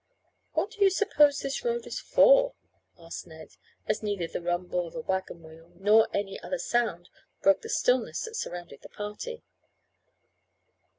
[0.53, 2.55] "What do you suppose this road is for?"
[2.97, 3.49] asked Ned,
[3.85, 7.07] as neither the rumble of a wagon wheel nor any other sound
[7.43, 9.43] broke the stillness that surrounded the party.